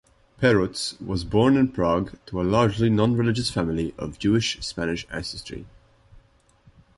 Perutz 0.41 0.99
was 0.99 1.23
born 1.23 1.55
in 1.55 1.67
Prague 1.67 2.17
to 2.25 2.41
a 2.41 2.41
largely 2.41 2.89
non-religious 2.89 3.51
family 3.51 3.93
of 3.99 4.17
Jewish-Spanish 4.17 5.05
ancestry. 5.11 5.67